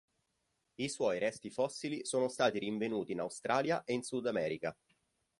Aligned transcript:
I 0.79 0.89
suoi 0.89 1.19
resti 1.19 1.51
fossili 1.51 2.03
sono 2.07 2.27
stati 2.27 2.57
rinvenuti 2.57 3.11
in 3.11 3.19
Australia 3.19 3.83
e 3.83 3.93
in 3.93 4.01
Sudamerica. 4.01 4.75